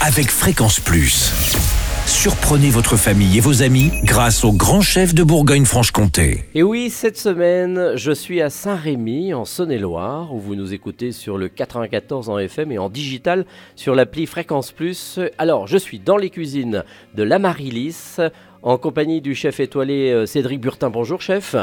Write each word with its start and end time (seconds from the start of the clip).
avec 0.00 0.30
Fréquence 0.30 0.80
Plus. 0.80 1.30
Surprenez 2.06 2.70
votre 2.70 2.96
famille 2.96 3.36
et 3.36 3.40
vos 3.40 3.62
amis 3.62 3.90
grâce 4.02 4.44
au 4.44 4.52
grand 4.52 4.80
chef 4.80 5.14
de 5.14 5.22
Bourgogne-Franche-Comté. 5.22 6.44
Et 6.54 6.62
oui, 6.62 6.88
cette 6.88 7.18
semaine, 7.18 7.92
je 7.96 8.10
suis 8.10 8.40
à 8.40 8.48
Saint-Rémy, 8.48 9.34
en 9.34 9.44
Saône-et-Loire, 9.44 10.34
où 10.34 10.40
vous 10.40 10.54
nous 10.54 10.72
écoutez 10.72 11.12
sur 11.12 11.36
le 11.36 11.48
94 11.48 12.30
en 12.30 12.38
FM 12.38 12.72
et 12.72 12.78
en 12.78 12.88
digital 12.88 13.44
sur 13.76 13.94
l'appli 13.94 14.24
Fréquence 14.24 14.72
Plus. 14.72 15.20
Alors, 15.36 15.66
je 15.66 15.76
suis 15.76 15.98
dans 15.98 16.16
les 16.16 16.30
cuisines 16.30 16.82
de 17.14 17.22
l'Amarilis, 17.22 18.16
en 18.62 18.78
compagnie 18.78 19.20
du 19.20 19.34
chef 19.34 19.60
étoilé 19.60 20.10
euh, 20.10 20.24
Cédric 20.24 20.60
Burtin. 20.60 20.88
Bonjour, 20.88 21.20
chef. 21.20 21.54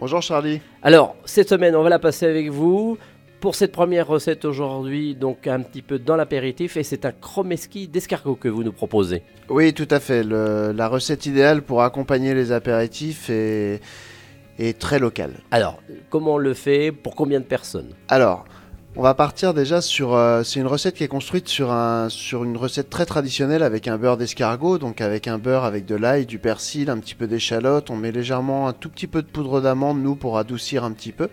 Bonjour 0.00 0.20
Charlie. 0.20 0.60
Alors, 0.82 1.14
cette 1.24 1.48
semaine, 1.48 1.76
on 1.76 1.82
va 1.84 1.88
la 1.88 2.00
passer 2.00 2.26
avec 2.26 2.50
vous. 2.50 2.98
Pour 3.44 3.54
cette 3.56 3.72
première 3.72 4.06
recette 4.06 4.46
aujourd'hui, 4.46 5.14
donc 5.14 5.46
un 5.46 5.60
petit 5.60 5.82
peu 5.82 5.98
dans 5.98 6.16
l'apéritif, 6.16 6.78
et 6.78 6.82
c'est 6.82 7.04
un 7.04 7.12
chromeski 7.12 7.88
d'escargot 7.88 8.36
que 8.36 8.48
vous 8.48 8.64
nous 8.64 8.72
proposez. 8.72 9.22
Oui, 9.50 9.74
tout 9.74 9.86
à 9.90 10.00
fait. 10.00 10.22
Le- 10.22 10.72
la 10.72 10.88
recette 10.88 11.26
idéale 11.26 11.60
pour 11.60 11.82
accompagner 11.82 12.32
les 12.32 12.52
apéritifs 12.52 13.28
est, 13.28 13.82
est 14.58 14.78
très 14.78 14.98
locale. 14.98 15.34
Alors, 15.50 15.78
comment 16.08 16.36
on 16.36 16.38
le 16.38 16.54
fait? 16.54 16.90
Pour 16.90 17.14
combien 17.14 17.38
de 17.38 17.44
personnes? 17.44 17.90
Alors, 18.08 18.46
on 18.96 19.02
va 19.02 19.12
partir 19.12 19.52
déjà 19.52 19.82
sur. 19.82 20.14
euh, 20.14 20.42
c'est 20.42 20.58
une 20.58 20.66
recette 20.66 20.94
qui 20.94 21.04
est 21.04 21.08
construite 21.08 21.46
sur, 21.46 21.70
un, 21.70 22.08
sur 22.08 22.44
une 22.44 22.56
recette 22.56 22.88
très 22.88 23.04
traditionnelle 23.04 23.62
avec 23.62 23.88
un 23.88 23.98
beurre 23.98 24.16
d'escargot, 24.16 24.78
donc 24.78 25.02
avec 25.02 25.28
un 25.28 25.36
beurre 25.36 25.64
avec 25.64 25.84
de 25.84 25.96
l'ail, 25.96 26.24
du 26.24 26.38
persil, 26.38 26.88
un 26.88 26.96
petit 26.96 27.14
peu 27.14 27.26
d'échalote. 27.26 27.90
On 27.90 27.96
met 27.96 28.10
légèrement 28.10 28.68
un 28.68 28.72
tout 28.72 28.88
petit 28.88 29.06
peu 29.06 29.20
de 29.20 29.28
poudre 29.28 29.60
d'amande, 29.60 30.02
nous, 30.02 30.14
pour 30.14 30.38
adoucir 30.38 30.82
un 30.82 30.92
petit 30.92 31.12
peu. 31.12 31.28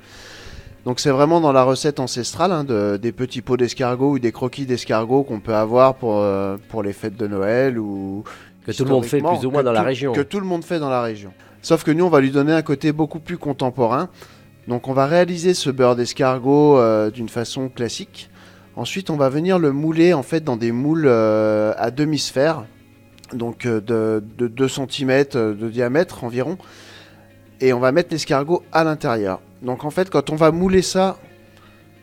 Donc 0.85 0.99
c'est 0.99 1.11
vraiment 1.11 1.41
dans 1.41 1.51
la 1.51 1.63
recette 1.63 1.99
ancestrale 1.99 2.51
hein, 2.51 2.63
de- 2.63 2.97
des 3.01 3.11
petits 3.11 3.41
pots 3.41 3.57
d'escargot 3.57 4.11
ou 4.13 4.19
des 4.19 4.31
croquis 4.31 4.65
d'escargot 4.65 5.23
qu'on 5.23 5.39
peut 5.39 5.53
avoir 5.53 5.93
pour, 5.95 6.17
euh, 6.17 6.57
pour 6.69 6.81
les 6.81 6.93
fêtes 6.93 7.15
de 7.17 7.27
Noël 7.27 7.77
ou 7.77 8.23
Que 8.65 8.71
tout 8.71 8.83
le 8.85 8.89
monde 8.95 9.03
fait 9.05 9.21
plus 9.35 9.45
ou 9.45 9.51
moins 9.51 9.63
dans 9.63 9.71
la 9.73 9.81
région. 9.89 10.11
Que 10.13 10.21
tout 10.21 10.39
le 10.39 10.45
monde 10.45 10.63
fait 10.63 10.79
dans 10.79 10.89
la 10.89 11.01
région. 11.01 11.31
Sauf 11.61 11.83
que 11.83 11.91
nous, 11.91 12.05
on 12.05 12.09
va 12.09 12.19
lui 12.21 12.31
donner 12.31 12.53
un 12.53 12.63
côté 12.63 12.91
beaucoup 12.91 13.19
plus 13.19 13.37
contemporain. 13.37 14.09
Donc 14.67 14.87
on 14.87 14.93
va 14.93 15.05
réaliser 15.05 15.53
ce 15.53 15.69
beurre 15.69 15.95
d'escargot 15.95 16.77
euh, 16.77 17.11
d'une 17.11 17.29
façon 17.29 17.69
classique. 17.69 18.29
Ensuite, 18.75 19.09
on 19.11 19.17
va 19.17 19.29
venir 19.29 19.59
le 19.59 19.71
mouler 19.71 20.13
en 20.13 20.23
fait 20.23 20.43
dans 20.43 20.55
des 20.57 20.71
moules 20.71 21.05
euh, 21.05 21.73
à 21.77 21.91
demi-sphère, 21.91 22.63
donc 23.33 23.67
de, 23.67 24.23
de 24.37 24.47
2 24.47 24.67
cm 24.67 25.23
de 25.33 25.69
diamètre 25.69 26.23
environ. 26.23 26.57
Et 27.59 27.73
on 27.73 27.79
va 27.79 27.91
mettre 27.91 28.09
l'escargot 28.11 28.63
à 28.71 28.83
l'intérieur. 28.83 29.41
Donc 29.61 29.83
en 29.85 29.89
fait, 29.91 30.09
quand 30.09 30.29
on 30.29 30.35
va 30.35 30.51
mouler 30.51 30.81
ça, 30.81 31.17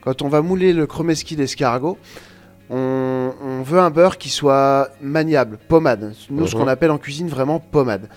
quand 0.00 0.22
on 0.22 0.28
va 0.28 0.42
mouler 0.42 0.72
le 0.72 0.86
chromeski 0.86 1.36
d'escargot, 1.36 1.98
on, 2.70 3.32
on 3.42 3.62
veut 3.62 3.78
un 3.80 3.90
beurre 3.90 4.18
qui 4.18 4.28
soit 4.28 4.90
maniable, 5.00 5.58
pommade. 5.68 6.14
Nous, 6.30 6.46
ce 6.46 6.54
Mhm. 6.54 6.62
qu'on 6.62 6.68
appelle 6.68 6.90
en 6.90 6.98
cuisine 6.98 7.28
vraiment 7.28 7.60
pommade. 7.60 8.08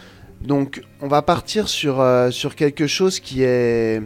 Donc, 0.41 0.81
on 1.01 1.07
va 1.07 1.21
partir 1.21 1.67
sur, 1.69 2.01
euh, 2.01 2.31
sur 2.31 2.55
quelque 2.55 2.87
chose 2.87 3.19
qui 3.19 3.43
est. 3.43 4.01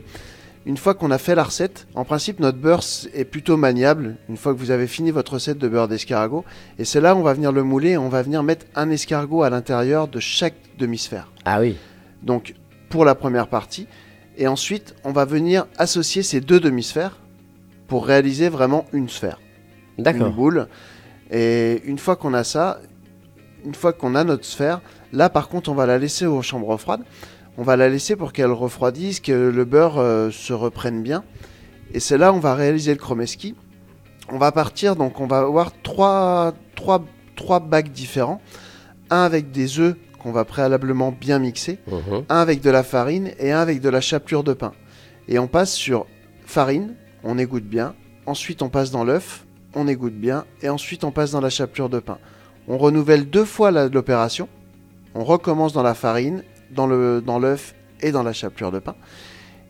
Une 0.67 0.77
fois 0.77 0.95
qu'on 0.95 1.11
a 1.11 1.19
fait 1.19 1.35
la 1.35 1.43
recette, 1.43 1.87
en 1.93 2.05
principe, 2.05 2.39
notre 2.39 2.57
beurre 2.57 2.81
est 3.13 3.23
plutôt 3.25 3.55
maniable. 3.55 4.15
Une 4.29 4.35
fois 4.35 4.51
que 4.53 4.57
vous 4.59 4.71
avez 4.71 4.87
fini 4.87 5.11
votre 5.11 5.33
recette 5.33 5.59
de 5.59 5.67
beurre 5.67 5.87
d'escargot, 5.87 6.43
et 6.79 6.85
c'est 6.85 6.99
là 7.01 7.13
où 7.15 7.19
on 7.19 7.21
va 7.21 7.33
venir 7.33 7.51
le 7.51 7.61
mouler 7.63 7.91
et 7.91 7.97
on 7.97 8.09
va 8.09 8.23
venir 8.23 8.41
mettre 8.41 8.65
un 8.75 8.89
escargot 8.89 9.43
à 9.43 9.49
l'intérieur 9.51 10.07
de 10.07 10.19
chaque 10.19 10.55
demi-sphère. 10.79 11.31
Ah 11.45 11.59
oui. 11.61 11.75
Donc, 12.23 12.55
pour 12.89 13.05
la 13.05 13.13
première 13.15 13.47
partie. 13.47 13.87
Et 14.37 14.47
ensuite, 14.47 14.95
on 15.03 15.11
va 15.11 15.25
venir 15.25 15.65
associer 15.77 16.23
ces 16.23 16.41
deux 16.41 16.59
demi-sphères 16.59 17.19
pour 17.87 18.05
réaliser 18.05 18.49
vraiment 18.49 18.85
une 18.91 19.09
sphère 19.09 19.39
une 19.97 20.03
D'accord. 20.03 20.31
boule. 20.31 20.67
Et 21.31 21.81
une 21.85 21.97
fois 21.97 22.15
qu'on 22.15 22.33
a 22.33 22.43
ça, 22.43 22.79
une 23.63 23.75
fois 23.75 23.93
qu'on 23.93 24.15
a 24.15 24.23
notre 24.23 24.45
sphère, 24.45 24.81
là 25.11 25.29
par 25.29 25.49
contre 25.49 25.69
on 25.69 25.73
va 25.75 25.85
la 25.85 25.97
laisser 25.97 26.25
aux 26.25 26.41
chambres 26.41 26.77
froides. 26.77 27.03
On 27.57 27.63
va 27.63 27.77
la 27.77 27.87
laisser 27.87 28.15
pour 28.15 28.33
qu'elle 28.33 28.51
refroidisse, 28.51 29.21
que 29.21 29.31
le 29.31 29.65
beurre 29.65 29.97
euh, 29.97 30.29
se 30.29 30.51
reprenne 30.51 31.01
bien. 31.01 31.23
Et 31.93 32.01
c'est 32.01 32.17
là 32.17 32.33
où 32.33 32.35
on 32.35 32.39
va 32.39 32.53
réaliser 32.53 32.91
le 32.91 32.99
chromeski. 32.99 33.55
On 34.29 34.37
va 34.37 34.51
partir, 34.51 34.95
donc 34.95 35.21
on 35.21 35.27
va 35.27 35.39
avoir 35.39 35.71
trois, 35.81 36.53
trois, 36.75 37.05
trois 37.35 37.61
bacs 37.61 37.91
différents. 37.91 38.41
Un 39.09 39.21
avec 39.21 39.51
des 39.51 39.79
œufs 39.79 39.95
qu'on 40.25 40.31
va 40.31 40.43
préalablement 40.43 41.11
bien 41.11 41.37
mixer 41.37 41.77
Mhm. 41.87 42.23
un 42.29 42.37
avec 42.39 42.59
de 42.61 42.71
la 42.71 42.81
farine 42.81 43.29
et 43.37 43.51
un 43.51 43.59
avec 43.59 43.79
de 43.79 43.89
la 43.89 44.01
chapelure 44.01 44.43
de 44.43 44.53
pain. 44.53 44.71
Et 45.27 45.37
on 45.37 45.45
passe 45.47 45.71
sur 45.73 46.07
farine, 46.47 46.95
on 47.23 47.37
égoutte 47.37 47.65
bien. 47.65 47.93
Ensuite, 48.25 48.63
on 48.63 48.69
passe 48.69 48.89
dans 48.89 49.03
l'œuf, 49.03 49.45
on 49.75 49.87
égoutte 49.87 50.15
bien. 50.15 50.45
Et 50.63 50.69
ensuite, 50.69 51.03
on 51.03 51.11
passe 51.11 51.29
dans 51.31 51.41
la 51.41 51.51
chapelure 51.51 51.89
de 51.89 51.99
pain. 51.99 52.17
On 52.67 52.79
renouvelle 52.79 53.29
deux 53.29 53.45
fois 53.45 53.69
l'opération. 53.69 54.49
On 55.13 55.23
recommence 55.23 55.73
dans 55.73 55.83
la 55.83 55.93
farine, 55.93 56.43
dans 56.71 56.87
le 56.87 57.21
dans 57.21 57.37
l'œuf 57.37 57.75
et 58.01 58.11
dans 58.11 58.23
la 58.23 58.33
chapelure 58.33 58.71
de 58.71 58.79
pain. 58.79 58.95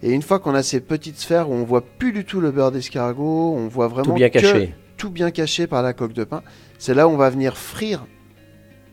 Et 0.03 0.11
une 0.11 0.21
fois 0.21 0.39
qu'on 0.39 0.55
a 0.55 0.63
ces 0.63 0.79
petites 0.79 1.19
sphères 1.19 1.49
où 1.49 1.53
on 1.53 1.65
voit 1.65 1.83
plus 1.85 2.13
du 2.13 2.23
tout 2.23 2.39
le 2.39 2.51
beurre 2.51 2.71
d'escargot, 2.71 3.53
on 3.57 3.67
voit 3.67 3.89
vraiment 3.89 4.05
Tout 4.05 4.13
bien 4.13 4.29
que- 4.29 4.39
caché. 4.39 4.73
tout 4.95 5.09
bien 5.09 5.31
caché 5.31 5.67
par 5.67 5.83
la 5.83 5.91
coque 5.91 6.13
de 6.13 6.23
pain. 6.23 6.43
C'est 6.79 6.93
là 6.93 7.09
où 7.09 7.11
on 7.11 7.17
va 7.17 7.29
venir 7.29 7.57
frire 7.57 8.05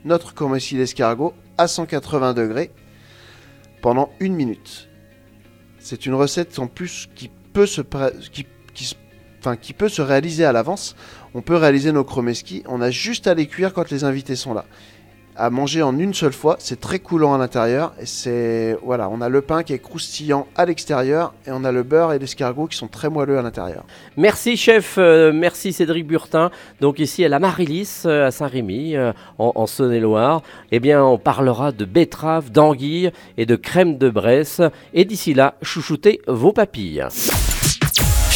notre 0.05 0.35
chromeski 0.35 0.77
d'escargot 0.77 1.33
à 1.59 1.69
180 1.69 2.35
degrés 2.35 2.71
pendant 3.81 4.11
une 4.21 4.35
minute. 4.35 4.89
C'est 5.79 6.07
une 6.07 6.15
recette 6.15 6.59
en 6.59 6.69
plus 6.69 7.09
qui 7.15 7.31
peut 7.53 7.67
se, 7.67 7.81
qui, 8.33 8.47
qui 8.75 8.97
qui 9.61 9.73
peut 9.73 9.89
se 9.89 10.03
réaliser 10.03 10.45
à 10.45 10.53
l'avance. 10.53 10.95
On 11.35 11.43
peut 11.43 11.57
réaliser 11.57 11.91
nos 11.91 12.05
chromeski. 12.05 12.63
On 12.67 12.81
a 12.81 12.91
juste 12.91 13.27
à 13.27 13.35
les 13.35 13.47
cuire 13.47 13.73
quand 13.73 13.91
les 13.91 14.05
invités 14.05 14.37
sont 14.37 14.55
là. 14.55 14.65
À 15.35 15.49
manger 15.49 15.83
en 15.83 15.99
une 15.99 16.13
seule 16.13 16.35
fois, 16.35 16.57
c'est 16.59 16.79
très 16.79 16.99
coulant 16.99 17.33
à 17.33 17.39
l'intérieur 17.39 17.95
et 17.99 18.05
c'est 18.05 18.77
voilà, 18.83 19.09
on 19.09 19.23
a 19.23 19.31
le 19.31 19.41
pain 19.41 19.63
qui 19.63 19.73
est 19.73 19.79
croustillant 19.79 20.47
à 20.57 20.67
l'extérieur 20.67 21.33
et 21.47 21.51
on 21.53 21.65
a 21.65 21.73
le 21.73 21.83
beurre 21.83 22.13
et 22.13 22.19
l'escargot 22.19 22.67
qui 22.67 22.77
sont 22.77 22.87
très 22.87 23.09
moelleux 23.09 23.39
à 23.39 23.43
l'intérieur. 23.43 23.85
Merci 24.19 24.59
chef, 24.59 24.97
euh, 24.99 25.33
merci 25.33 25.73
Cédric 25.73 26.07
Burtin. 26.07 26.51
Donc 26.83 26.99
ici 26.99 27.25
à 27.25 27.31
la 27.31 27.39
Marilis, 27.39 28.03
euh, 28.05 28.27
à 28.27 28.31
Saint-Rémy, 28.31 28.95
euh, 28.95 29.13
en, 29.39 29.67
Saône-et-Loire, 29.67 30.43
eh 30.71 30.81
bien 30.81 31.03
on 31.03 31.17
parlera 31.17 31.73
de 31.73 31.87
betterave, 31.87 32.51
d'anguille 32.51 33.11
et 33.39 33.47
de 33.47 33.57
crème 33.57 33.97
de 33.97 34.11
Bresse. 34.11 34.61
Et 34.93 35.07
d'ici 35.07 35.33
là, 35.33 35.55
chouchoutez 35.63 36.21
vos 36.27 36.53
papilles. 36.53 37.07